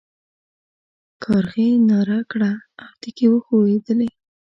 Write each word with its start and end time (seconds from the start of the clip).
کارغې 1.23 1.69
ناره 1.89 2.19
کړه 2.31 2.51
او 2.81 2.89
تيږې 3.01 3.27
وښوېدلې. 3.29 4.09